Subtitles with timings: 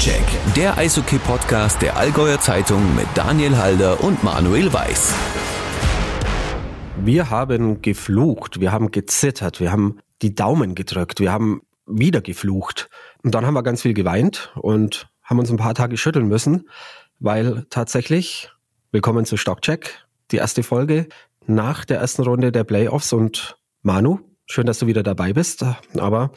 [0.00, 5.14] Stockcheck, der Eishockey-Podcast der Allgäuer Zeitung mit Daniel Halder und Manuel Weiß.
[7.04, 12.88] Wir haben geflucht, wir haben gezittert, wir haben die Daumen gedrückt, wir haben wieder geflucht.
[13.22, 16.70] Und dann haben wir ganz viel geweint und haben uns ein paar Tage schütteln müssen,
[17.18, 18.50] weil tatsächlich,
[18.92, 21.08] willkommen zu Stockcheck, die erste Folge
[21.46, 25.62] nach der ersten Runde der Playoffs und Manu, schön, dass du wieder dabei bist,
[25.98, 26.32] aber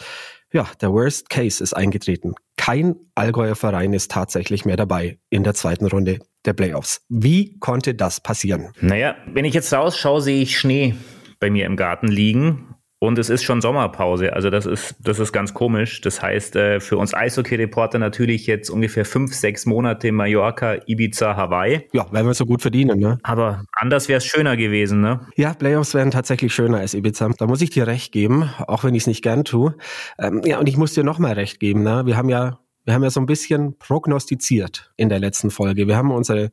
[0.53, 2.35] ja, der Worst Case ist eingetreten.
[2.55, 7.01] Kein Allgäuer Verein ist tatsächlich mehr dabei in der zweiten Runde der Playoffs.
[7.09, 8.71] Wie konnte das passieren?
[8.79, 10.95] Naja, wenn ich jetzt rausschaue, sehe ich Schnee
[11.39, 12.72] bei mir im Garten liegen.
[13.03, 15.99] Und es ist schon Sommerpause, also das ist, das ist ganz komisch.
[15.99, 21.81] Das heißt, äh, für uns Eishockey-Reporter natürlich jetzt ungefähr fünf, sechs Monate Mallorca, Ibiza, Hawaii.
[21.91, 23.19] Ja, werden wir so gut verdienen, ne?
[23.23, 25.19] Aber anders wäre es schöner gewesen, ne?
[25.35, 27.29] Ja, Playoffs wären tatsächlich schöner als Ibiza.
[27.37, 29.75] Da muss ich dir recht geben, auch wenn ich es nicht gern tue.
[30.17, 32.03] Ähm, ja, und ich muss dir nochmal recht geben, ne?
[32.05, 35.87] Wir haben ja wir haben ja so ein bisschen prognostiziert in der letzten Folge.
[35.87, 36.51] Wir haben unsere,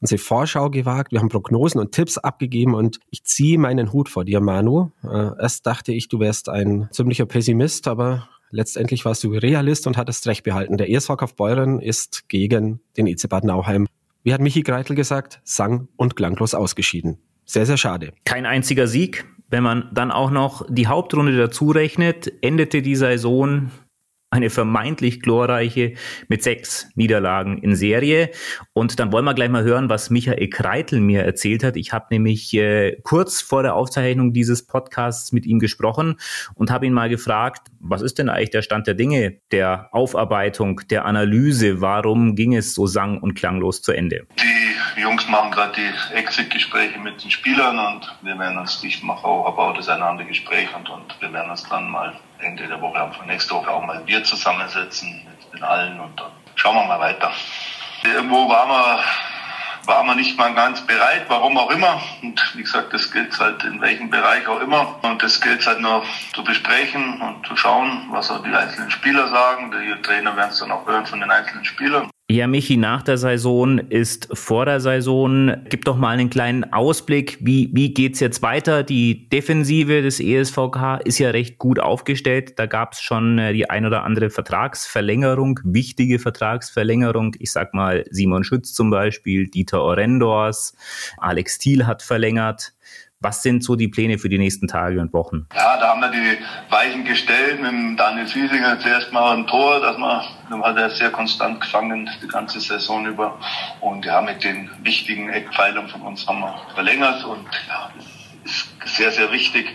[0.00, 4.24] unsere Vorschau gewagt, wir haben Prognosen und Tipps abgegeben und ich ziehe meinen Hut vor
[4.24, 4.90] dir, Manu.
[5.02, 9.96] Äh, erst dachte ich, du wärst ein ziemlicher Pessimist, aber letztendlich warst du Realist und
[9.96, 10.76] hattest recht behalten.
[10.76, 13.88] Der ESV Kaufbeuren ist gegen den EC Bad Nauheim,
[14.22, 17.18] wie hat Michi Greitel gesagt, sang- und klanglos ausgeschieden.
[17.44, 18.12] Sehr, sehr schade.
[18.24, 19.24] Kein einziger Sieg.
[19.48, 23.70] Wenn man dann auch noch die Hauptrunde dazu rechnet, endete die Saison
[24.32, 25.92] eine vermeintlich glorreiche
[26.26, 28.30] mit sechs Niederlagen in Serie.
[28.72, 31.76] Und dann wollen wir gleich mal hören, was Michael Kreitel mir erzählt hat.
[31.76, 36.16] Ich habe nämlich äh, kurz vor der Aufzeichnung dieses Podcasts mit ihm gesprochen
[36.54, 40.80] und habe ihn mal gefragt, was ist denn eigentlich der Stand der Dinge, der Aufarbeitung,
[40.88, 41.82] der Analyse?
[41.82, 44.26] Warum ging es so sang- und klanglos zu Ende?
[44.96, 49.26] Die Jungs machen gerade die Exit-Gespräche mit den Spielern und wir werden uns, ich mache
[49.26, 53.00] auch, eine oder andere Gespräch und, und wir werden uns dann mal Ende der Woche,
[53.00, 57.00] Anfang nächste Woche auch mal Bier zusammensetzen mit den allen und dann schauen wir mal
[57.00, 57.30] weiter.
[58.04, 59.04] Irgendwo waren wir,
[59.86, 62.02] waren wir nicht mal ganz bereit, warum auch immer.
[62.22, 64.96] Und wie gesagt, das gilt halt in welchem Bereich auch immer.
[65.02, 66.02] Und das gilt halt nur
[66.34, 69.70] zu besprechen und zu schauen, was auch die einzelnen Spieler sagen.
[69.70, 72.10] Die Trainer werden es dann auch hören von den einzelnen Spielern.
[72.32, 75.54] Ja, Michi, nach der Saison ist vor der Saison.
[75.68, 77.36] Gib doch mal einen kleinen Ausblick.
[77.42, 78.82] Wie, wie geht's jetzt weiter?
[78.84, 82.58] Die Defensive des ESVK ist ja recht gut aufgestellt.
[82.58, 87.36] Da gab es schon äh, die ein oder andere Vertragsverlängerung, wichtige Vertragsverlängerung.
[87.38, 90.74] Ich sag mal Simon Schütz zum Beispiel, Dieter Orendors,
[91.18, 92.72] Alex Thiel hat verlängert.
[93.22, 95.46] Was sind so die Pläne für die nächsten Tage und Wochen?
[95.54, 96.38] Ja, da haben wir die
[96.70, 100.24] Weichen gestellt mit Daniel Fiesinger zuerst mal ein Tor, dass man,
[100.62, 103.38] hat er sehr konstant gefangen die ganze Saison über.
[103.80, 107.90] Und ja, mit den wichtigen Eckpfeilern von uns haben wir verlängert und ja,
[108.84, 109.68] sehr, sehr wichtig,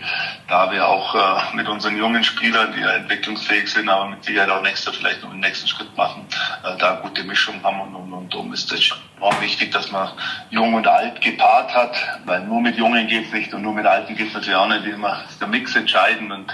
[0.48, 4.50] da wir auch äh, mit unseren jungen Spielern, die ja entwicklungsfähig sind, aber mit Sicherheit
[4.50, 6.26] auch nächstes vielleicht noch den nächsten Schritt machen,
[6.64, 10.10] äh, da gute Mischung haben und, und, und darum ist es auch wichtig, dass man
[10.50, 14.14] jung und alt gepaart hat, weil nur mit Jungen geht's nicht und nur mit Alten
[14.14, 15.24] geht's natürlich auch nicht immer.
[15.28, 16.46] Ist der Mix entscheidend und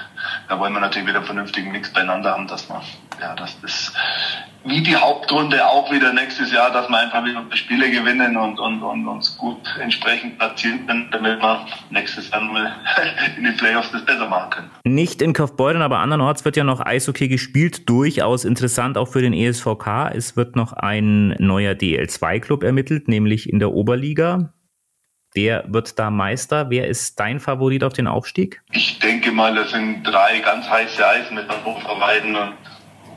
[0.48, 2.82] da wollen wir natürlich wieder einen vernünftigen Mix beieinander haben, dass man,
[3.20, 3.92] ja, das
[4.66, 8.82] wie die Hauptrunde auch wieder nächstes Jahr, dass wir einfach wieder Spiele gewinnen und, und,
[8.82, 12.72] und uns gut entsprechend platzieren können, damit wir nächstes Jahr mal
[13.36, 14.70] in den Playoffs das besser machen können.
[14.84, 17.88] Nicht in Kaufbeuren, aber andernorts wird ja noch Eishockey gespielt.
[17.88, 20.12] Durchaus interessant auch für den ESVK.
[20.14, 24.54] Es wird noch ein neuer DL2-Club ermittelt, nämlich in der Oberliga.
[25.36, 26.70] Der wird da Meister.
[26.70, 28.62] Wer ist dein Favorit auf den Aufstieg?
[28.72, 32.54] Ich denke mal, das sind drei ganz heiße Eisen mit Hannover, Weiden und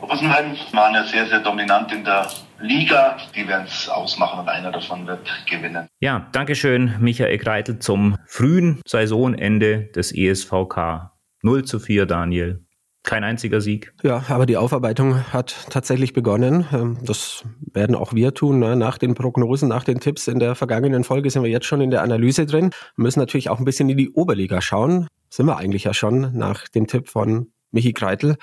[0.01, 0.55] Rosenheim.
[0.71, 2.27] Waren ja sehr, sehr dominant in der
[2.59, 3.17] Liga.
[3.35, 5.87] Die werden es ausmachen und einer davon wird gewinnen.
[5.99, 11.11] Ja, Dankeschön, Michael Kreitel, zum frühen Saisonende des ESVK.
[11.43, 12.66] 0 zu 4, Daniel.
[13.07, 13.93] Kein einziger Sieg.
[14.03, 16.67] Ja, aber die Aufarbeitung hat tatsächlich begonnen.
[16.73, 18.59] Ähm, das werden auch wir tun.
[18.59, 18.75] Ne?
[18.75, 21.89] Nach den Prognosen, nach den Tipps in der vergangenen Folge sind wir jetzt schon in
[21.89, 22.71] der Analyse drin.
[22.97, 25.07] Wir müssen natürlich auch ein bisschen in die Oberliga schauen.
[25.29, 28.35] Sind wir eigentlich ja schon nach dem Tipp von Michi Kreitel.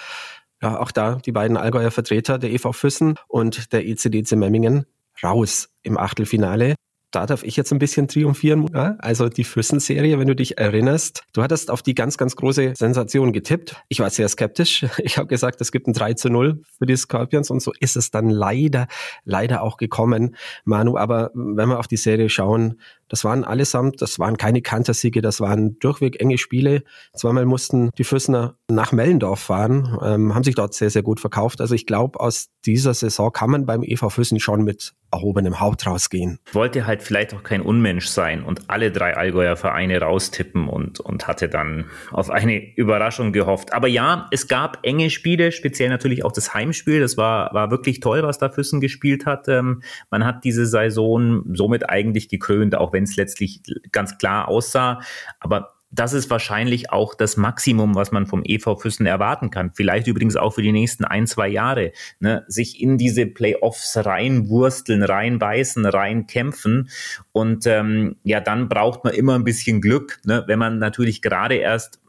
[0.63, 4.87] Ja, auch da die beiden Allgäuer Vertreter, der EV Füssen und der ECDC Memmingen,
[5.23, 6.75] raus im Achtelfinale
[7.15, 8.75] da darf ich jetzt ein bisschen triumphieren.
[8.75, 13.33] Also die Füssen-Serie, wenn du dich erinnerst, du hattest auf die ganz, ganz große Sensation
[13.33, 13.77] getippt.
[13.89, 14.87] Ich war sehr skeptisch.
[15.05, 17.95] Ich habe gesagt, es gibt ein 3 zu 0 für die Scorpions und so ist
[17.97, 18.89] es dann leider,
[19.25, 20.35] leider auch gekommen,
[20.65, 20.97] Manu.
[20.97, 25.41] Aber wenn wir auf die Serie schauen, das waren allesamt, das waren keine Kantersiege, das
[25.41, 26.83] waren durchweg enge Spiele.
[27.15, 31.61] Zweimal mussten die Füssener nach Mellendorf fahren, ähm, haben sich dort sehr, sehr gut verkauft.
[31.61, 35.87] Also ich glaube, aus dieser Saison kann man beim EV Füssen schon mit erhobenem Haupt
[35.87, 36.39] rausgehen.
[36.53, 41.29] Wollte halt vielleicht auch kein Unmensch sein und alle drei Allgäuer Vereine raustippen und, und
[41.29, 43.73] hatte dann auf eine Überraschung gehofft.
[43.73, 47.01] Aber ja, es gab enge Spiele, speziell natürlich auch das Heimspiel.
[47.01, 49.47] Das war, war wirklich toll, was da Füssen gespielt hat.
[49.49, 53.61] Ähm, man hat diese Saison somit eigentlich gekrönt, auch wenn es letztlich
[53.93, 55.03] ganz klar aussah.
[55.41, 59.71] Aber das ist wahrscheinlich auch das Maximum, was man vom EV Füssen erwarten kann.
[59.75, 61.93] Vielleicht übrigens auch für die nächsten ein, zwei Jahre.
[62.19, 62.45] Ne?
[62.49, 66.91] Sich in diese Playoffs reinwursteln, reinbeißen, reinkämpfen.
[67.33, 70.21] Und ähm, ja, dann braucht man immer ein bisschen Glück.
[70.25, 70.45] Ne?
[70.47, 72.01] Wenn man natürlich gerade erst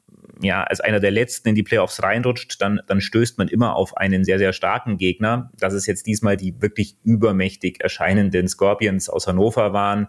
[0.41, 3.97] ja, als einer der letzten in die Playoffs reinrutscht, dann, dann stößt man immer auf
[3.97, 5.51] einen sehr, sehr starken Gegner.
[5.59, 10.07] Dass es jetzt diesmal die wirklich übermächtig erscheinenden Scorpions aus Hannover waren.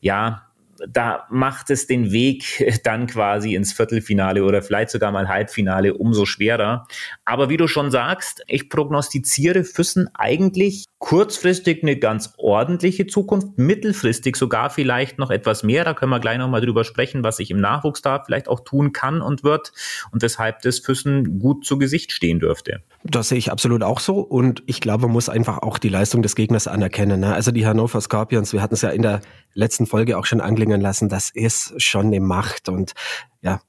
[0.00, 0.48] Ja,
[0.86, 6.24] da macht es den Weg dann quasi ins Viertelfinale oder vielleicht sogar mal Halbfinale umso
[6.24, 6.86] schwerer.
[7.24, 14.36] Aber wie du schon sagst, ich prognostiziere Füssen eigentlich kurzfristig eine ganz ordentliche Zukunft, mittelfristig
[14.36, 15.84] sogar vielleicht noch etwas mehr.
[15.84, 18.92] Da können wir gleich nochmal drüber sprechen, was sich im Nachwuchs da vielleicht auch tun
[18.92, 19.72] kann und wird
[20.10, 22.82] und weshalb das Füssen gut zu Gesicht stehen dürfte.
[23.04, 26.22] Das sehe ich absolut auch so und ich glaube, man muss einfach auch die Leistung
[26.22, 27.20] des Gegners anerkennen.
[27.20, 27.32] Ne?
[27.32, 29.20] Also die Hannover Scorpions, wir hatten es ja in der
[29.54, 32.94] letzten Folge auch schon anklingen lassen, das ist schon eine Macht und
[33.40, 33.60] ja,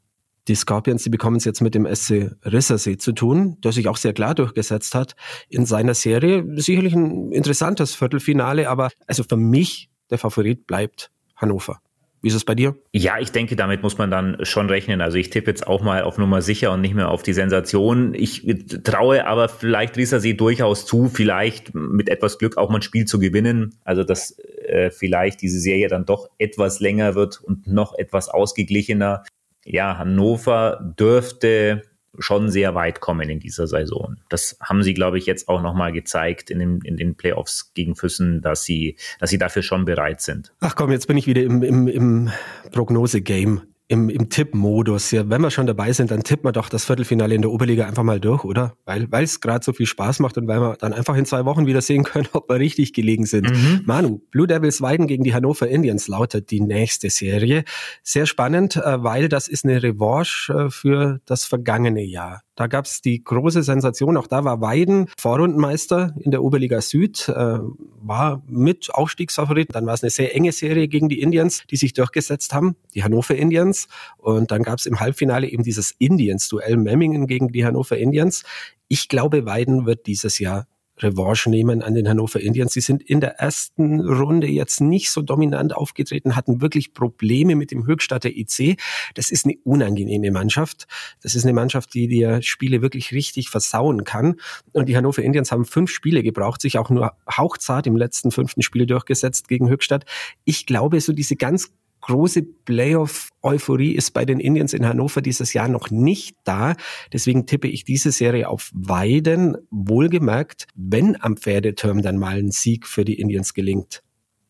[0.50, 3.98] die Scorpions, die bekommen es jetzt mit dem SC Rissersee zu tun, der sich auch
[3.98, 5.16] sehr klar durchgesetzt hat
[5.48, 6.44] in seiner Serie.
[6.56, 11.80] Sicherlich ein interessantes Viertelfinale, aber also für mich der Favorit bleibt Hannover.
[12.22, 12.76] Wie ist es bei dir?
[12.92, 15.00] Ja, ich denke, damit muss man dann schon rechnen.
[15.00, 18.14] Also ich tippe jetzt auch mal auf Nummer sicher und nicht mehr auf die Sensation.
[18.14, 18.46] Ich
[18.84, 23.20] traue aber vielleicht Rissersee durchaus zu, vielleicht mit etwas Glück auch mal ein Spiel zu
[23.20, 23.76] gewinnen.
[23.86, 29.24] Also dass äh, vielleicht diese Serie dann doch etwas länger wird und noch etwas ausgeglichener
[29.66, 31.84] ja, Hannover dürfte
[32.18, 34.18] schon sehr weit kommen in dieser Saison.
[34.30, 37.96] Das haben sie, glaube ich, jetzt auch nochmal gezeigt in den, in den Playoffs gegen
[37.96, 40.54] Füssen, dass sie, dass sie dafür schon bereit sind.
[40.60, 42.32] Ach komm, jetzt bin ich wieder im, im, im
[42.72, 45.10] Prognose-Game im, im Tippmodus.
[45.12, 47.88] Ja, wenn wir schon dabei sind, dann tippen wir doch das Viertelfinale in der Oberliga
[47.88, 48.78] einfach mal durch, oder?
[48.86, 51.66] Weil es gerade so viel Spaß macht und weil wir dann einfach in zwei Wochen
[51.66, 53.50] wieder sehen können, ob wir richtig gelegen sind.
[53.50, 53.82] Mhm.
[53.86, 57.64] Manu, Blue Devils Weiden gegen die Hannover Indians lautet die nächste Serie.
[58.04, 62.44] Sehr spannend, äh, weil das ist eine Revanche äh, für das vergangene Jahr.
[62.60, 67.30] Da gab es die große Sensation, auch da war Weiden Vorrundenmeister in der Oberliga Süd,
[67.30, 67.60] äh,
[68.02, 69.74] war mit Aufstiegsfavorit.
[69.74, 73.02] Dann war es eine sehr enge Serie gegen die Indians, die sich durchgesetzt haben, die
[73.02, 73.88] Hannover Indians.
[74.18, 78.44] Und dann gab es im Halbfinale eben dieses Indians-Duell Memmingen gegen die Hannover Indians.
[78.90, 80.68] Ich glaube, Weiden wird dieses Jahr
[81.00, 82.74] Revanche nehmen an den Hannover Indians.
[82.74, 87.72] Sie sind in der ersten Runde jetzt nicht so dominant aufgetreten, hatten wirklich Probleme mit
[87.72, 88.80] dem Höchstadter IC.
[89.16, 90.88] Das ist eine unangenehme Mannschaft.
[91.22, 94.36] Das ist eine Mannschaft, die dir Spiele wirklich richtig versauen kann.
[94.72, 98.62] Und die Hannover Indians haben fünf Spiele gebraucht, sich auch nur hauchzart im letzten fünften
[98.62, 100.06] Spiel durchgesetzt gegen Höchstadt.
[100.46, 101.72] Ich glaube, so diese ganz
[102.10, 106.76] große Playoff-Euphorie ist bei den Indians in Hannover dieses Jahr noch nicht da.
[107.14, 109.58] Deswegen tippe ich diese Serie auf Weiden.
[109.70, 114.02] Wohlgemerkt, wenn am Pferdeturm dann mal ein Sieg für die Indians gelingt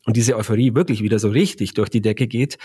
[0.05, 2.57] und diese Euphorie wirklich wieder so richtig durch die Decke geht,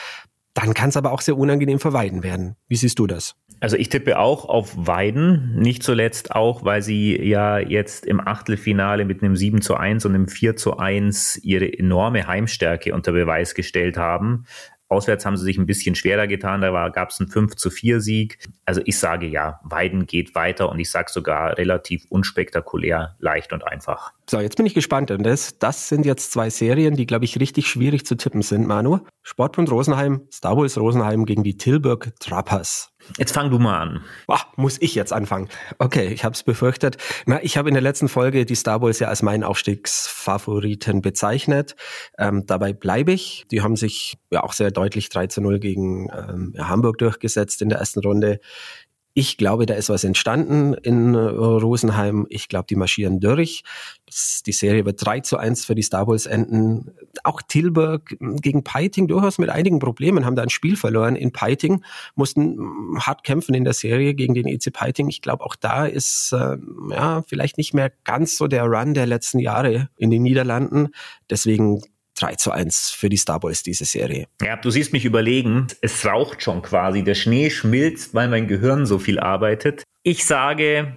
[0.55, 2.55] dann kann es aber auch sehr unangenehm für Weiden werden.
[2.69, 3.35] Wie siehst du das?
[3.59, 9.05] Also ich tippe auch auf Weiden, nicht zuletzt auch, weil sie ja jetzt im Achtelfinale
[9.05, 13.55] mit einem 7 zu 1 und einem 4 zu 1 ihre enorme Heimstärke unter Beweis
[13.55, 14.45] gestellt haben.
[14.89, 18.01] Auswärts haben sie sich ein bisschen schwerer getan, da gab es einen 5 zu 4
[18.01, 18.39] Sieg.
[18.65, 23.67] Also ich sage ja, Weiden geht weiter und ich sage sogar relativ unspektakulär, leicht und
[23.67, 24.13] einfach.
[24.29, 25.11] So, jetzt bin ich gespannt.
[25.11, 28.67] Und das, das sind jetzt zwei Serien, die, glaube ich, richtig schwierig zu tippen sind,
[28.67, 29.01] Manu.
[29.23, 32.94] Sportbund Rosenheim, Star Wars Rosenheim gegen die Tilburg Trappers.
[33.19, 34.05] Jetzt fang du mal an.
[34.29, 35.49] Ach, muss ich jetzt anfangen?
[35.79, 36.97] Okay, ich habe es befürchtet.
[37.27, 41.77] Na, ich habe in der letzten Folge die Star Wars ja als meinen Aufstiegsfavoriten bezeichnet.
[42.19, 43.45] Ähm, dabei bleibe ich.
[43.51, 47.69] Die haben sich ja auch sehr deutlich 3 zu 0 gegen ähm, Hamburg durchgesetzt in
[47.69, 48.41] der ersten Runde.
[49.17, 52.27] Ich glaube, da ist was entstanden in äh, Rosenheim.
[52.31, 53.63] Ich glaube, die marschieren durch.
[54.07, 56.91] Das, die Serie wird 3 zu 1 für die Star Wars enden.
[57.23, 61.85] Auch Tilburg gegen Peiting durchaus mit einigen Problemen, haben da ein Spiel verloren in Peiting,
[62.17, 62.59] mussten
[62.99, 65.09] hart kämpfen in der Serie gegen den EC Peiting.
[65.09, 66.57] Ich glaube, auch da ist äh,
[66.91, 70.89] ja vielleicht nicht mehr ganz so der Run der letzten Jahre in den Niederlanden.
[71.31, 71.83] Deswegen
[72.15, 74.27] 3 zu 1 für die Star Boys, diese Serie.
[74.43, 75.67] Ja, du siehst mich überlegen.
[75.81, 77.03] Es raucht schon quasi.
[77.03, 79.83] Der Schnee schmilzt, weil mein Gehirn so viel arbeitet.
[80.03, 80.97] Ich sage,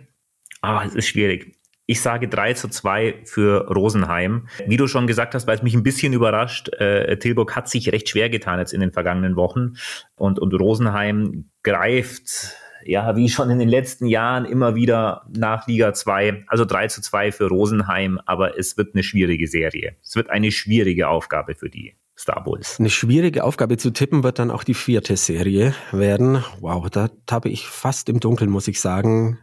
[0.62, 1.58] ah, es ist schwierig.
[1.90, 4.50] Ich sage 3 zu 2 für Rosenheim.
[4.66, 7.92] Wie du schon gesagt hast, weil es mich ein bisschen überrascht, äh, Tilburg hat sich
[7.94, 9.78] recht schwer getan jetzt in den vergangenen Wochen
[10.16, 15.94] und, und Rosenheim greift ja, wie schon in den letzten Jahren immer wieder nach Liga
[15.94, 19.96] 2, also 3 zu 2 für Rosenheim, aber es wird eine schwierige Serie.
[20.04, 22.80] Es wird eine schwierige Aufgabe für die Star Bulls.
[22.80, 26.44] Eine schwierige Aufgabe zu tippen wird dann auch die vierte Serie werden.
[26.62, 29.40] Wow, da tappe ich fast im Dunkeln, muss ich sagen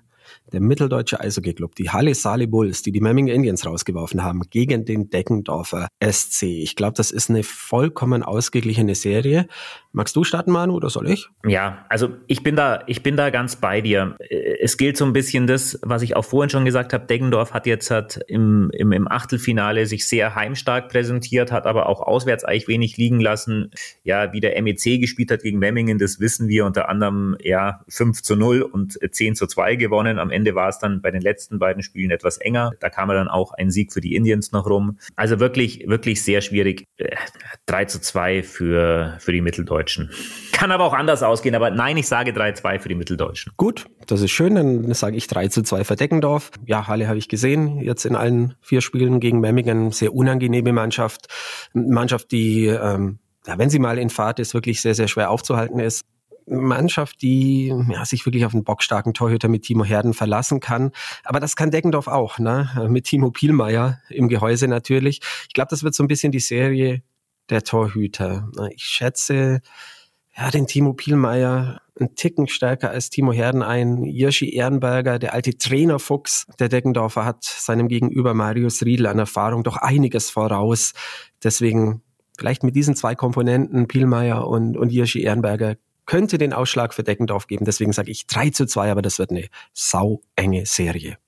[0.52, 5.10] der mitteldeutsche Eishockey-Club, die Halle Saale Bulls, die die Memming Indians rausgeworfen haben, gegen den
[5.10, 6.42] Deckendorfer SC.
[6.44, 9.46] Ich glaube, das ist eine vollkommen ausgeglichene Serie.
[9.92, 11.28] Magst du starten, Manu, oder soll ich?
[11.46, 14.16] Ja, also ich bin da, ich bin da ganz bei dir.
[14.60, 17.06] Es gilt so ein bisschen das, was ich auch vorhin schon gesagt habe.
[17.06, 22.00] Deggendorf hat jetzt hat im, im, im Achtelfinale sich sehr heimstark präsentiert, hat aber auch
[22.00, 23.70] auswärts eigentlich wenig liegen lassen.
[24.02, 28.20] Ja, wie der MEC gespielt hat gegen Memmingen, das wissen wir unter anderem ja 5
[28.20, 30.18] zu 0 und 10 zu 2 gewonnen.
[30.18, 32.72] Am Ende war es dann bei den letzten beiden Spielen etwas enger.
[32.80, 34.98] Da kam dann auch ein Sieg für die Indians noch rum.
[35.16, 36.84] Also wirklich, wirklich sehr schwierig.
[37.66, 40.10] 3 äh, zu 2 für, für die Mitteldeutschen.
[40.52, 43.52] Kann aber auch anders ausgehen, aber nein, ich sage 3-2 für die Mitteldeutschen.
[43.56, 46.50] Gut, das ist schön, dann sage ich 3 zu 2 für Deckendorf.
[46.66, 51.28] Ja, Halle habe ich gesehen, jetzt in allen vier Spielen gegen Memmingen, sehr unangenehme Mannschaft.
[51.72, 55.80] Mannschaft, die, ähm, ja, wenn sie mal in Fahrt ist, wirklich sehr, sehr schwer aufzuhalten
[55.80, 56.02] ist.
[56.46, 60.92] Mannschaft, die ja, sich wirklich auf einen bockstarken Torhüter mit Timo Herden verlassen kann.
[61.24, 62.86] Aber das kann Deckendorf auch, ne?
[62.88, 65.20] mit Timo Pielmeier im Gehäuse natürlich.
[65.48, 67.02] Ich glaube, das wird so ein bisschen die Serie
[67.50, 68.48] der Torhüter.
[68.74, 69.60] Ich schätze
[70.36, 74.02] ja, den Timo Pielmeier einen Ticken stärker als Timo Herden ein.
[74.02, 79.76] Jirschi Ehrenberger, der alte Trainerfuchs der Deckendorfer, hat seinem Gegenüber Marius Riedl an Erfahrung doch
[79.76, 80.92] einiges voraus.
[81.42, 82.02] Deswegen
[82.36, 87.46] vielleicht mit diesen zwei Komponenten, Pielmeier und, und Jirschi Ehrenberger, könnte den Ausschlag für Deckendorf
[87.46, 87.64] geben.
[87.64, 91.18] Deswegen sage ich 3 zu 2, aber das wird eine sau enge Serie.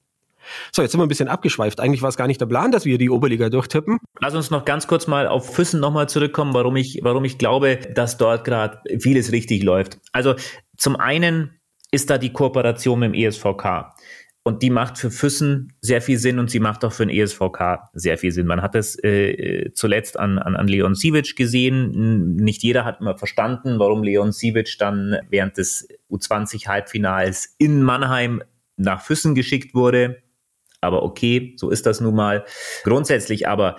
[0.73, 1.80] So, jetzt sind wir ein bisschen abgeschweift.
[1.80, 3.99] Eigentlich war es gar nicht der Plan, dass wir die Oberliga durchtippen.
[4.21, 7.76] Lass uns noch ganz kurz mal auf Füssen nochmal zurückkommen, warum ich, warum ich glaube,
[7.76, 9.99] dass dort gerade vieles richtig läuft.
[10.12, 10.35] Also
[10.76, 11.59] zum einen
[11.90, 13.95] ist da die Kooperation mit dem ESVK.
[14.46, 17.90] Und die macht für Füssen sehr viel Sinn und sie macht auch für den ESVK
[17.94, 18.46] sehr viel Sinn.
[18.46, 22.36] Man hat es äh, zuletzt an, an, an Leon Sivic gesehen.
[22.36, 28.40] Nicht jeder hat immer verstanden, warum Leon Sivic dann während des U20-Halbfinals in Mannheim
[28.76, 30.22] nach Füssen geschickt wurde.
[30.80, 32.44] Aber okay, so ist das nun mal.
[32.84, 33.74] Grundsätzlich aber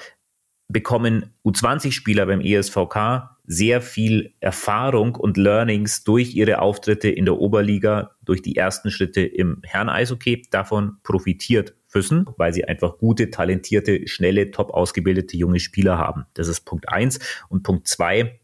[0.67, 8.11] bekommen U20-Spieler beim ESVK sehr viel Erfahrung und Learnings durch ihre Auftritte in der Oberliga,
[8.23, 10.43] durch die ersten Schritte im Herren-Eishockey.
[10.51, 16.25] Davon profitiert Füssen, weil sie einfach gute, talentierte, schnelle, top ausgebildete junge Spieler haben.
[16.33, 17.19] Das ist Punkt eins.
[17.47, 18.39] Und Punkt zwei,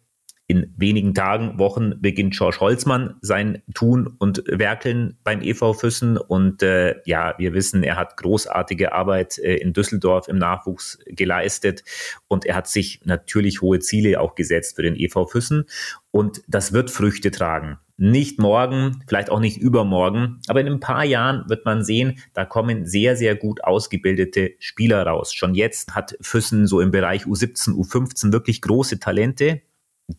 [0.54, 6.18] in wenigen Tagen, Wochen beginnt George Holzmann sein Tun und Werkeln beim EV Füssen.
[6.18, 11.84] Und äh, ja, wir wissen, er hat großartige Arbeit äh, in Düsseldorf im Nachwuchs geleistet.
[12.28, 15.66] Und er hat sich natürlich hohe Ziele auch gesetzt für den EV Füssen.
[16.12, 17.80] Und das wird Früchte tragen.
[17.98, 22.44] Nicht morgen, vielleicht auch nicht übermorgen, aber in ein paar Jahren wird man sehen, da
[22.44, 25.34] kommen sehr, sehr gut ausgebildete Spieler raus.
[25.34, 29.62] Schon jetzt hat Füssen so im Bereich U17, U15 wirklich große Talente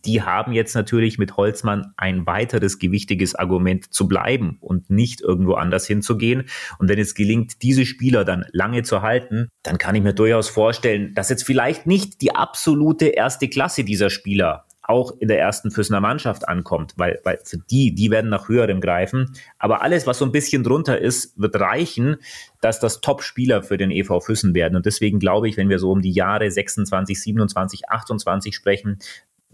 [0.04, 5.54] die haben jetzt natürlich mit Holzmann ein weiteres gewichtiges Argument zu bleiben und nicht irgendwo
[5.54, 6.44] anders hinzugehen.
[6.78, 10.48] Und wenn es gelingt, diese Spieler dann lange zu halten, dann kann ich mir durchaus
[10.48, 15.70] vorstellen, dass jetzt vielleicht nicht die absolute erste Klasse dieser Spieler auch in der ersten
[15.70, 19.32] Füssener Mannschaft ankommt, weil, weil für die, die werden nach höherem greifen.
[19.58, 22.16] Aber alles, was so ein bisschen drunter ist, wird reichen,
[22.60, 24.76] dass das Top-Spieler für den EV Füssen werden.
[24.76, 28.98] Und deswegen glaube ich, wenn wir so um die Jahre 26, 27, 28 sprechen,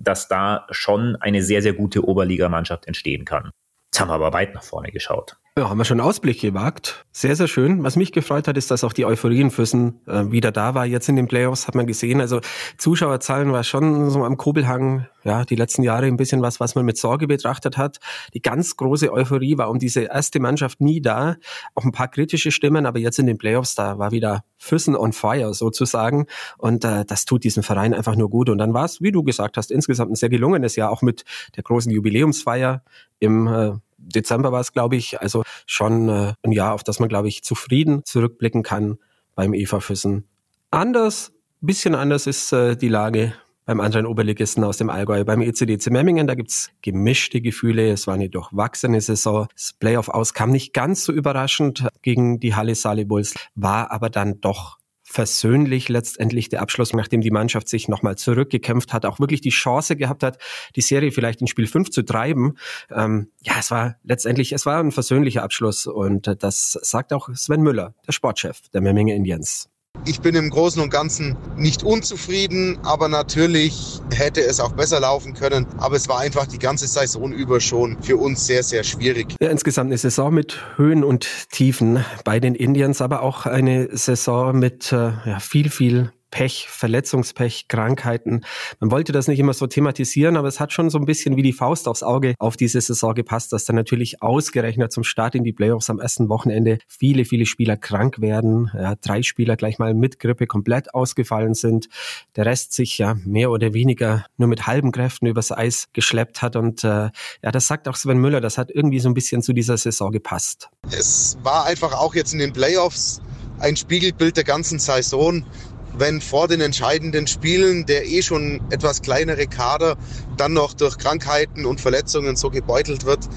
[0.01, 3.51] dass da schon eine sehr, sehr gute Oberligamannschaft entstehen kann.
[3.91, 5.37] Jetzt haben wir aber weit nach vorne geschaut.
[5.59, 7.05] Ja, haben wir schon Ausblick gewagt.
[7.11, 7.83] Sehr, sehr schön.
[7.83, 10.87] Was mich gefreut hat, ist, dass auch die Euphorie in Füssen äh, wieder da war.
[10.87, 12.41] Jetzt in den Playoffs hat man gesehen, also
[12.79, 16.85] Zuschauerzahlen war schon so am Kobelhang, ja, die letzten Jahre ein bisschen was, was man
[16.85, 17.99] mit Sorge betrachtet hat.
[18.33, 21.35] Die ganz große Euphorie war um diese erste Mannschaft nie da.
[21.75, 25.13] Auch ein paar kritische Stimmen, aber jetzt in den Playoffs, da war wieder Füssen on
[25.13, 26.27] fire sozusagen.
[26.59, 28.51] Und äh, das tut diesem Verein einfach nur gut.
[28.51, 31.25] Und dann war es, wie du gesagt hast, insgesamt ein sehr gelungenes Jahr, auch mit
[31.57, 32.85] der großen Jubiläumsfeier
[33.19, 35.21] im äh, Dezember war es, glaube ich.
[35.21, 38.99] Also schon äh, ein Jahr, auf das man, glaube ich, zufrieden zurückblicken kann
[39.35, 40.29] beim Eva Füssen.
[40.71, 43.35] Anders, bisschen anders ist äh, die Lage
[43.71, 46.27] beim anderen Oberligisten aus dem Allgäu, beim ECDC Memmingen.
[46.27, 47.93] Da gibt's gemischte Gefühle.
[47.93, 49.47] Es war eine durchwachsene Saison.
[49.55, 54.11] Das Playoff aus kam nicht ganz so überraschend gegen die Halle Sale Bulls, war aber
[54.11, 54.80] dann doch
[55.11, 59.97] versöhnlich letztendlich der Abschluss, nachdem die Mannschaft sich nochmal zurückgekämpft hat, auch wirklich die Chance
[59.97, 60.39] gehabt hat,
[60.77, 62.57] die Serie vielleicht in Spiel 5 zu treiben.
[62.91, 67.63] Ähm, ja, es war letztendlich, es war ein versöhnlicher Abschluss und das sagt auch Sven
[67.63, 69.70] Müller, der Sportchef der Memmingen Indians.
[70.07, 75.35] Ich bin im Großen und Ganzen nicht unzufrieden, aber natürlich hätte es auch besser laufen
[75.35, 75.67] können.
[75.79, 79.35] Aber es war einfach die ganze Saison über schon für uns sehr, sehr schwierig.
[79.41, 84.59] Ja, insgesamt eine Saison mit Höhen und Tiefen bei den Indians, aber auch eine Saison
[84.59, 88.43] mit äh, ja, viel, viel Pech, Verletzungspech, Krankheiten.
[88.79, 91.43] Man wollte das nicht immer so thematisieren, aber es hat schon so ein bisschen wie
[91.43, 95.45] die Faust aufs Auge auf diese Saison gepasst, dass dann natürlich ausgerechnet zum Start in
[95.45, 98.71] die Playoffs am ersten Wochenende viele, viele Spieler krank werden.
[98.75, 101.89] Ja, drei Spieler gleich mal mit Grippe komplett ausgefallen sind.
[102.37, 106.57] Der Rest sich ja mehr oder weniger nur mit halben Kräften übers Eis geschleppt hat.
[106.57, 107.11] Und äh,
[107.43, 110.13] ja, das sagt auch Sven Müller, das hat irgendwie so ein bisschen zu dieser Saison
[110.13, 110.71] gepasst.
[110.91, 113.21] Es war einfach auch jetzt in den Playoffs
[113.61, 115.45] ein Spiegelbild der ganzen Saison
[115.95, 119.97] wenn vor den entscheidenden Spielen der eh schon etwas kleinere Kader
[120.37, 123.29] dann noch durch Krankheiten und Verletzungen so gebeutelt wird,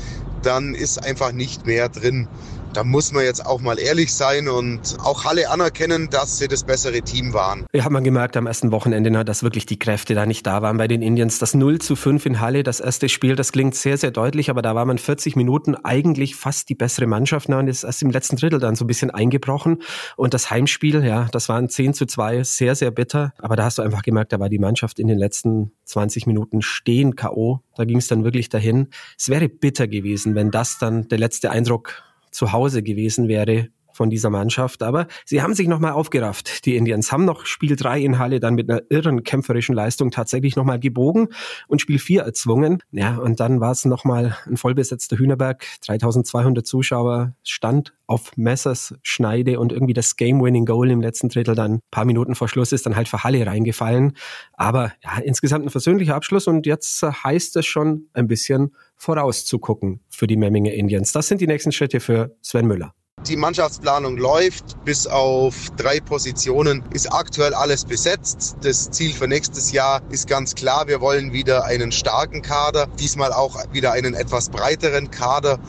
[0.44, 2.28] dann ist einfach nicht mehr drin
[2.74, 6.64] da muss man jetzt auch mal ehrlich sein und auch Halle anerkennen, dass sie das
[6.64, 7.66] bessere Team waren.
[7.72, 10.88] Wir haben gemerkt am ersten Wochenende, dass wirklich die Kräfte da nicht da waren bei
[10.88, 11.40] den Indians.
[11.40, 14.62] Das 0 zu 5 in Halle, das erste Spiel, das klingt sehr, sehr deutlich, aber
[14.62, 18.38] da war man 40 Minuten eigentlich fast die bessere Mannschaft und ist erst im letzten
[18.38, 19.82] Drittel dann so ein bisschen eingebrochen.
[20.16, 23.34] Und das Heimspiel, ja, das waren 10 zu 2, sehr, sehr bitter.
[23.38, 26.62] Aber da hast du einfach gemerkt, da war die Mannschaft in den letzten 20 Minuten
[26.62, 27.60] stehen K.O.
[27.76, 28.88] Da ging es dann wirklich dahin.
[29.18, 32.04] Es wäre bitter gewesen, wenn das dann der letzte Eindruck
[32.34, 34.84] zu Hause gewesen wäre von dieser Mannschaft.
[34.84, 36.66] Aber sie haben sich nochmal aufgerafft.
[36.66, 40.56] Die Indians haben noch Spiel 3 in Halle dann mit einer irren kämpferischen Leistung tatsächlich
[40.56, 41.30] nochmal gebogen
[41.68, 42.80] und Spiel 4 erzwungen.
[42.92, 45.64] Ja, und dann war es nochmal ein vollbesetzter Hühnerberg.
[45.82, 52.06] 3200 Zuschauer stand auf Messers Schneide und irgendwie das Game-Winning-Goal im letzten Drittel dann paar
[52.06, 54.14] Minuten vor Schluss ist dann halt für Halle reingefallen.
[54.54, 60.28] Aber ja, insgesamt ein versöhnlicher Abschluss und jetzt heißt es schon ein bisschen vorauszugucken für
[60.28, 61.12] die Memminger Indians.
[61.12, 62.94] Das sind die nächsten Schritte für Sven Müller.
[63.28, 64.84] Die Mannschaftsplanung läuft.
[64.84, 68.58] Bis auf drei Positionen ist aktuell alles besetzt.
[68.64, 70.88] Das Ziel für nächstes Jahr ist ganz klar.
[70.88, 75.60] Wir wollen wieder einen starken Kader, diesmal auch wieder einen etwas breiteren Kader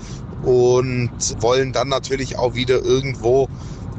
[0.43, 1.11] und
[1.41, 3.49] wollen dann natürlich auch wieder irgendwo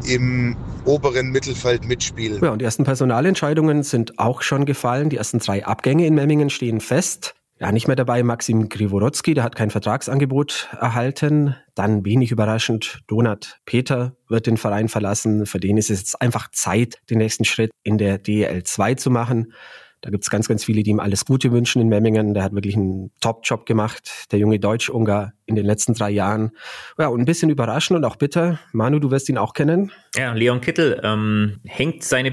[0.06, 2.44] im oberen Mittelfeld mitspielen.
[2.44, 5.10] Ja, und die ersten Personalentscheidungen sind auch schon gefallen.
[5.10, 7.36] Die ersten drei Abgänge in Memmingen stehen fest.
[7.58, 11.56] Ja, nicht mehr dabei Maxim Grivorotsky, der hat kein Vertragsangebot erhalten.
[11.74, 15.46] Dann wenig überraschend, Donat Peter wird den Verein verlassen.
[15.46, 19.10] Für den ist es jetzt einfach Zeit, den nächsten Schritt in der DL 2 zu
[19.10, 19.54] machen.
[20.02, 22.34] Da gibt's ganz, ganz viele, die ihm alles Gute wünschen in Memmingen.
[22.34, 26.52] Der hat wirklich einen Top-Job gemacht, der junge Deutsch-Ungar in den letzten drei Jahren.
[27.00, 28.60] Ja, und ein bisschen überraschend und auch bitter.
[28.74, 29.92] Manu, du wirst ihn auch kennen.
[30.16, 32.32] Ja, Leon Kittel ähm, hängt seine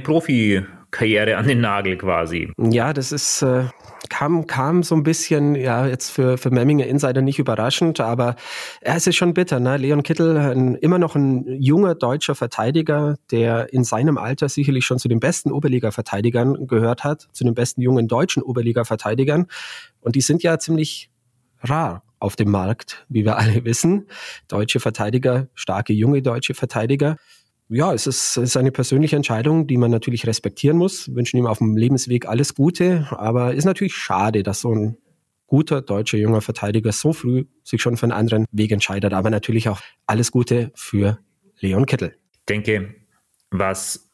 [0.92, 2.52] Profi-Karriere an den Nagel quasi.
[2.58, 3.64] Ja, das ist äh,
[4.08, 8.36] kam, kam so ein bisschen, ja, jetzt für, für Memminger Insider nicht überraschend, aber
[8.84, 9.76] ja, es ist schon bitter, ne?
[9.78, 14.98] Leon Kittel, ein, immer noch ein junger deutscher Verteidiger, der in seinem Alter sicherlich schon
[14.98, 19.46] zu den besten Oberliga-Verteidigern gehört hat, zu den besten jungen deutschen Oberliga-Verteidigern.
[20.00, 21.10] Und die sind ja ziemlich
[21.62, 24.06] rar auf dem Markt, wie wir alle wissen.
[24.48, 27.16] Deutsche Verteidiger, starke junge deutsche Verteidiger
[27.72, 31.14] ja, es ist, es ist eine persönliche Entscheidung, die man natürlich respektieren muss.
[31.14, 34.98] Wünschen ihm auf dem Lebensweg alles Gute, aber ist natürlich schade, dass so ein
[35.46, 39.12] guter deutscher junger Verteidiger so früh sich schon für einen anderen Weg entscheidet.
[39.12, 41.18] Aber natürlich auch alles Gute für
[41.60, 42.14] Leon Kittel.
[42.32, 42.94] Ich denke,
[43.50, 44.11] was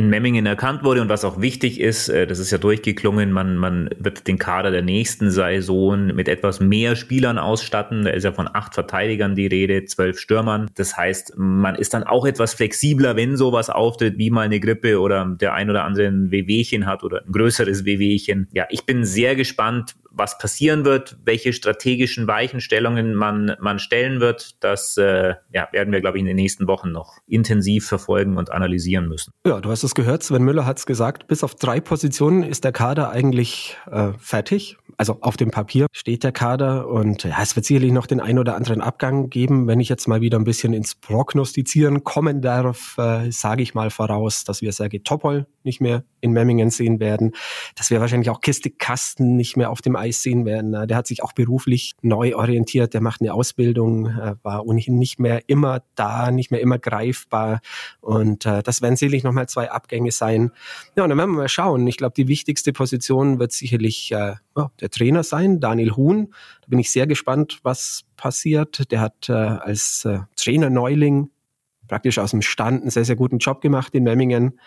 [0.00, 3.56] in Memmingen erkannt wurde und was auch wichtig ist, äh, das ist ja durchgeklungen, man,
[3.56, 8.04] man wird den Kader der nächsten Saison mit etwas mehr Spielern ausstatten.
[8.04, 10.70] Da ist ja von acht Verteidigern die Rede, zwölf Stürmern.
[10.74, 15.00] Das heißt, man ist dann auch etwas flexibler, wenn sowas auftritt, wie mal eine Grippe
[15.00, 18.48] oder der ein oder andere ein Wehwehchen hat oder ein größeres Wehwehchen.
[18.52, 24.62] Ja, ich bin sehr gespannt, was passieren wird, welche strategischen Weichenstellungen man, man stellen wird,
[24.62, 28.50] das äh, ja, werden wir, glaube ich, in den nächsten Wochen noch intensiv verfolgen und
[28.50, 29.32] analysieren müssen.
[29.46, 32.64] Ja, du hast es gehört, Sven Müller hat es gesagt, bis auf drei Positionen ist
[32.64, 34.76] der Kader eigentlich äh, fertig.
[34.96, 38.38] Also auf dem Papier steht der Kader und ja, es wird sicherlich noch den ein
[38.38, 39.66] oder anderen Abgang geben.
[39.66, 43.90] Wenn ich jetzt mal wieder ein bisschen ins Prognostizieren kommen darf, äh, sage ich mal
[43.90, 47.32] voraus, dass wir Sergei Topol nicht mehr in Memmingen sehen werden,
[47.76, 50.72] dass wir wahrscheinlich auch Kiste Kasten nicht mehr auf dem Eis sehen werden.
[50.88, 54.06] Der hat sich auch beruflich neu orientiert, der macht eine Ausbildung,
[54.42, 57.60] war ohnehin nicht mehr immer da, nicht mehr immer greifbar
[58.00, 60.50] und äh, das werden sicherlich nochmal zwei Abgänge sein.
[60.96, 61.86] Ja, und dann werden wir mal schauen.
[61.86, 64.34] Ich glaube, die wichtigste Position wird sicherlich äh,
[64.80, 66.32] der Trainer sein, Daniel Huhn.
[66.62, 68.90] Da bin ich sehr gespannt, was passiert.
[68.90, 71.30] Der hat äh, als äh, Trainer Neuling
[71.88, 74.60] praktisch aus dem Stand einen sehr, sehr guten Job gemacht in Memmingen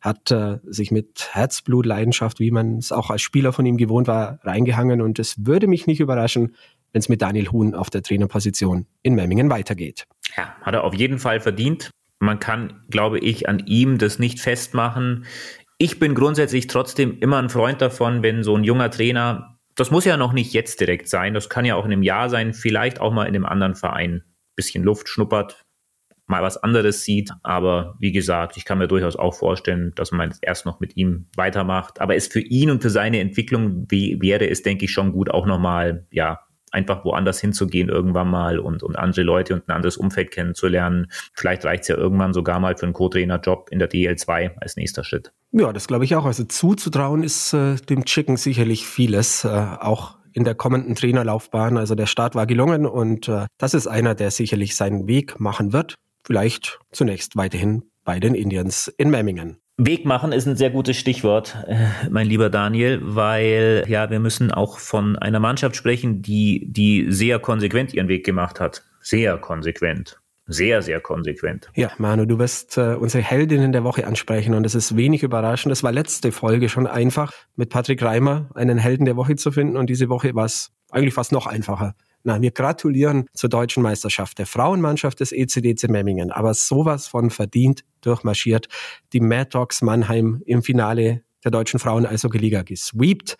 [0.00, 4.06] hat äh, sich mit Herzblut, Leidenschaft, wie man es auch als Spieler von ihm gewohnt
[4.06, 5.00] war, reingehangen.
[5.00, 6.54] Und es würde mich nicht überraschen,
[6.92, 10.06] wenn es mit Daniel Huhn auf der Trainerposition in Memmingen weitergeht.
[10.36, 11.90] Ja, hat er auf jeden Fall verdient.
[12.20, 15.24] Man kann, glaube ich, an ihm das nicht festmachen.
[15.78, 20.04] Ich bin grundsätzlich trotzdem immer ein Freund davon, wenn so ein junger Trainer, das muss
[20.04, 23.00] ja noch nicht jetzt direkt sein, das kann ja auch in einem Jahr sein, vielleicht
[23.00, 24.24] auch mal in einem anderen Verein ein
[24.56, 25.64] bisschen Luft schnuppert,
[26.28, 27.30] mal was anderes sieht.
[27.42, 31.26] Aber wie gesagt, ich kann mir durchaus auch vorstellen, dass man erst noch mit ihm
[31.36, 32.00] weitermacht.
[32.00, 35.46] Aber es für ihn und für seine Entwicklung wäre es, denke ich, schon gut, auch
[35.46, 40.30] nochmal, ja, einfach woanders hinzugehen irgendwann mal und, und andere Leute und ein anderes Umfeld
[40.30, 41.06] kennenzulernen.
[41.32, 45.04] Vielleicht reicht es ja irgendwann sogar mal für einen Co-Trainer-Job in der DL2 als nächster
[45.04, 45.32] Schritt.
[45.52, 46.26] Ja, das glaube ich auch.
[46.26, 51.78] Also zuzutrauen ist äh, dem Chicken sicherlich vieles, äh, auch in der kommenden Trainerlaufbahn.
[51.78, 55.72] Also der Start war gelungen und äh, das ist einer, der sicherlich seinen Weg machen
[55.72, 55.94] wird.
[56.24, 59.58] Vielleicht zunächst weiterhin bei den Indians in Memmingen.
[59.80, 64.50] Weg machen ist ein sehr gutes Stichwort, äh, mein lieber Daniel, weil ja, wir müssen
[64.50, 68.82] auch von einer Mannschaft sprechen, die, die sehr konsequent ihren Weg gemacht hat.
[69.00, 70.20] Sehr konsequent.
[70.46, 71.70] Sehr, sehr konsequent.
[71.76, 75.70] Ja, Manu, du wirst äh, unsere Heldinnen der Woche ansprechen und es ist wenig überraschend.
[75.70, 79.76] Das war letzte Folge schon einfach, mit Patrick Reimer einen Helden der Woche zu finden
[79.76, 81.94] und diese Woche war es eigentlich fast noch einfacher.
[82.28, 87.84] Na, wir gratulieren zur deutschen Meisterschaft der Frauenmannschaft des ECDC Memmingen, aber sowas von verdient
[88.02, 88.68] durchmarschiert.
[89.14, 93.38] Die Mad Dogs Mannheim im Finale der deutschen Frauen-Eishockey-Liga gesweept.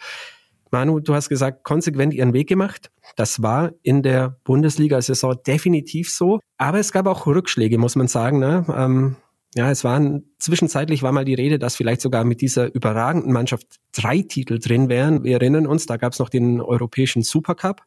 [0.70, 2.90] Manu, du hast gesagt, konsequent ihren Weg gemacht.
[3.14, 6.40] Das war in der Bundesliga-Saison definitiv so.
[6.57, 8.38] Aber es gab auch Rückschläge, muss man sagen.
[8.38, 8.64] Ne?
[8.74, 9.16] Ähm,
[9.55, 13.66] ja, es waren zwischenzeitlich war mal die Rede, dass vielleicht sogar mit dieser überragenden Mannschaft
[13.92, 15.24] drei Titel drin wären.
[15.24, 17.83] Wir erinnern uns, da gab es noch den europäischen Supercup.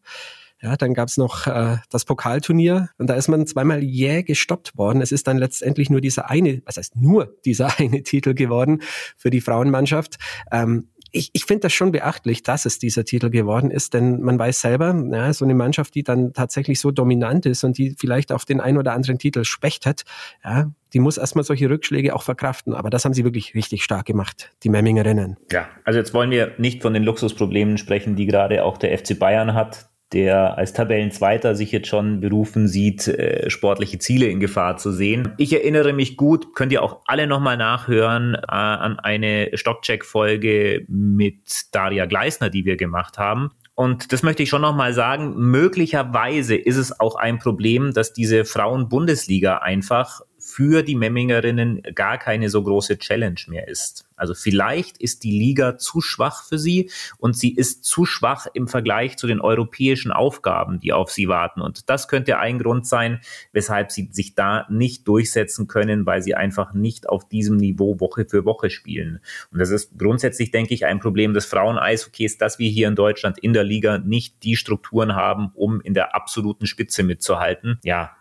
[0.62, 5.02] Ja, dann gab's noch äh, das Pokalturnier und da ist man zweimal jäh gestoppt worden.
[5.02, 8.82] Es ist dann letztendlich nur dieser eine, was heißt nur dieser eine Titel geworden
[9.17, 10.17] für die Frauenmannschaft.
[10.52, 14.39] Ähm, ich, ich finde das schon beachtlich, dass es dieser Titel geworden ist, denn man
[14.39, 18.32] weiß selber, ja, so eine Mannschaft, die dann tatsächlich so dominant ist und die vielleicht
[18.32, 20.04] auf den ein oder anderen Titel spechtet,
[20.43, 22.74] ja, die muss erstmal solche Rückschläge auch verkraften.
[22.74, 25.38] Aber das haben sie wirklich richtig stark gemacht, die Memmingerinnen.
[25.52, 29.17] Ja, also jetzt wollen wir nicht von den Luxusproblemen sprechen, die gerade auch der FC
[29.17, 34.78] Bayern hat der als Tabellenzweiter sich jetzt schon berufen sieht, äh, sportliche Ziele in Gefahr
[34.78, 35.34] zu sehen.
[35.38, 41.39] Ich erinnere mich gut, könnt ihr auch alle nochmal nachhören, äh, an eine Stockcheck-Folge mit
[41.71, 43.52] Daria Gleisner, die wir gemacht haben.
[43.74, 48.43] Und das möchte ich schon nochmal sagen, möglicherweise ist es auch ein Problem, dass diese
[48.45, 50.21] Frauen-Bundesliga einfach
[50.52, 54.06] für die Memmingerinnen gar keine so große Challenge mehr ist.
[54.16, 58.68] Also vielleicht ist die Liga zu schwach für sie und sie ist zu schwach im
[58.68, 61.62] Vergleich zu den europäischen Aufgaben, die auf sie warten.
[61.62, 66.36] Und das könnte ein Grund sein, weshalb sie sich da nicht durchsetzen können, weil sie
[66.36, 69.22] einfach nicht auf diesem Niveau Woche für Woche spielen.
[69.52, 73.40] Und das ist grundsätzlich, denke ich, ein Problem des Frauen-Eishockeys, dass wir hier in Deutschland
[73.40, 77.80] in der Liga nicht die Strukturen haben, um in der absoluten Spitze mitzuhalten.
[77.84, 78.12] Ja,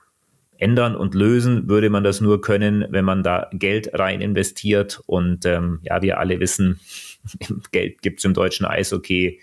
[0.61, 5.01] ändern und lösen würde man das nur können, wenn man da Geld rein investiert.
[5.07, 6.81] Und ähm, ja, wir alle wissen,
[7.73, 9.40] Geld gibt es im deutschen Eishockey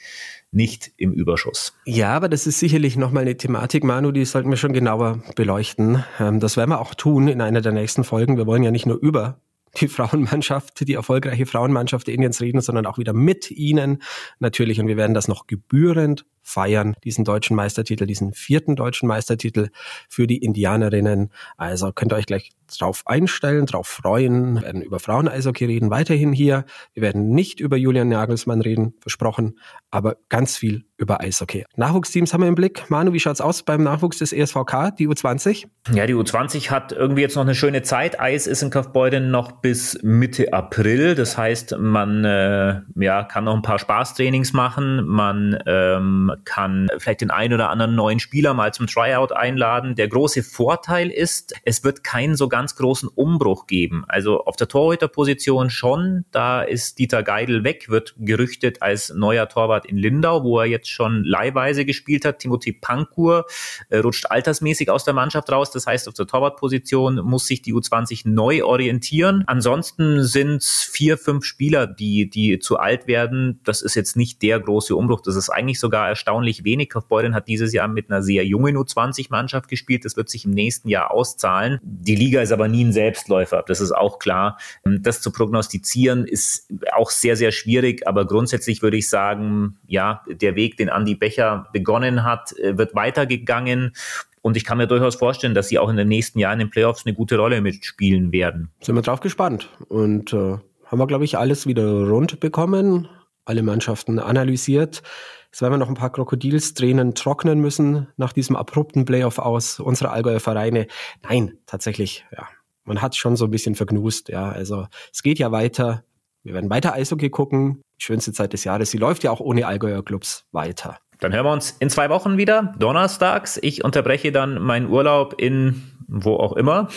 [0.52, 1.74] nicht im Überschuss.
[1.86, 6.04] Ja, aber das ist sicherlich nochmal eine Thematik, Manu, die sollten wir schon genauer beleuchten.
[6.20, 8.38] Ähm, das werden wir auch tun in einer der nächsten Folgen.
[8.38, 9.40] Wir wollen ja nicht nur über
[9.80, 14.02] die Frauenmannschaft, die erfolgreiche Frauenmannschaft Indiens reden, sondern auch wieder mit ihnen
[14.40, 14.80] natürlich.
[14.80, 19.68] Und wir werden das noch gebührend feiern, diesen deutschen Meistertitel, diesen vierten deutschen Meistertitel
[20.10, 21.30] für die Indianerinnen.
[21.58, 24.56] Also könnt ihr euch gleich drauf einstellen, drauf freuen.
[24.56, 26.66] Wir werden über Frauen-Eishockey reden, weiterhin hier.
[26.94, 29.60] Wir werden nicht über Julian Nagelsmann reden, versprochen,
[29.92, 31.66] aber ganz viel über Eishockey.
[31.76, 32.90] Nachwuchsteams haben wir im Blick.
[32.90, 35.68] Manu, wie schaut's aus beim Nachwuchs des ESVK, die U20?
[35.94, 38.20] Ja, die U20 hat irgendwie jetzt noch eine schöne Zeit.
[38.20, 41.16] Eis ist in Kaufbeuren noch bis Mitte April.
[41.16, 45.06] Das heißt, man äh, ja, kann noch ein paar Spaßtrainings machen.
[45.06, 49.96] Man ähm, kann vielleicht den einen oder anderen neuen Spieler mal zum Tryout einladen.
[49.96, 54.06] Der große Vorteil ist, es wird keinen so ganz großen Umbruch geben.
[54.08, 59.86] Also auf der Torhüterposition schon, da ist Dieter Geidel weg, wird gerüchtet als neuer Torwart
[59.86, 62.40] in Lindau, wo er jetzt schon leihweise gespielt hat.
[62.40, 63.46] Timothy Pankur
[63.90, 65.72] äh, rutscht altersmäßig aus der Mannschaft raus.
[65.72, 69.44] Das heißt, auf der Torwartposition muss sich die U20 neu orientieren.
[69.48, 73.60] Ansonsten sind es vier, fünf Spieler, die, die zu alt werden.
[73.64, 75.22] Das ist jetzt nicht der große Umbruch.
[75.22, 76.90] Das ist eigentlich sogar erstaunlich erstaunlich wenig.
[76.90, 80.04] Kaufbeuren hat dieses Jahr mit einer sehr jungen U20-Mannschaft gespielt.
[80.04, 81.80] Das wird sich im nächsten Jahr auszahlen.
[81.82, 83.64] Die Liga ist aber nie ein Selbstläufer.
[83.66, 84.58] Das ist auch klar.
[84.84, 88.06] Das zu prognostizieren ist auch sehr, sehr schwierig.
[88.08, 92.94] Aber grundsätzlich würde ich sagen, ja, der Weg, den Andy Becher begonnen hat, äh, wird
[92.94, 93.94] weitergegangen.
[94.42, 96.72] Und ich kann mir durchaus vorstellen, dass sie auch in den nächsten Jahren in den
[96.72, 98.70] Playoffs eine gute Rolle mitspielen werden.
[98.82, 99.70] Sind wir drauf gespannt.
[99.88, 103.08] Und äh, haben wir, glaube ich, alles wieder rund bekommen,
[103.46, 105.04] alle Mannschaften analysiert.
[105.52, 110.12] Jetzt werden wir noch ein paar Krokodilstränen trocknen müssen nach diesem abrupten Playoff aus unserer
[110.12, 110.88] Allgäuer Vereine.
[111.24, 112.48] Nein, tatsächlich, ja,
[112.84, 114.50] man hat schon so ein bisschen vergnust, ja.
[114.50, 116.04] Also es geht ja weiter.
[116.44, 117.82] Wir werden weiter Eishockey gucken.
[118.00, 118.92] Die schönste Zeit des Jahres.
[118.92, 120.98] Sie läuft ja auch ohne Allgäuer Clubs weiter.
[121.20, 123.58] Dann hören wir uns in zwei Wochen wieder, donnerstags.
[123.62, 126.88] Ich unterbreche dann meinen Urlaub in wo auch immer.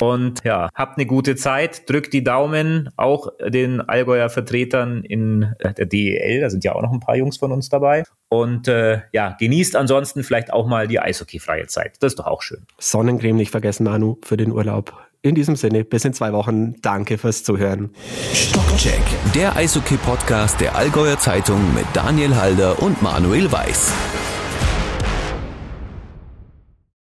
[0.00, 5.74] Und ja, habt eine gute Zeit, drückt die Daumen, auch den Allgäuer Vertretern in äh,
[5.74, 8.04] der DEL, da sind ja auch noch ein paar Jungs von uns dabei.
[8.28, 11.96] Und äh, ja, genießt ansonsten vielleicht auch mal die eishockeyfreie Zeit.
[12.00, 12.66] Das ist doch auch schön.
[12.78, 14.92] Sonnencreme nicht vergessen, Manu, für den Urlaub.
[15.22, 16.80] In diesem Sinne, bis in zwei Wochen.
[16.82, 17.90] Danke fürs Zuhören.
[18.32, 19.02] Stockcheck,
[19.34, 23.92] der Eishockey-Podcast der Allgäuer Zeitung mit Daniel Halder und Manuel Weiß.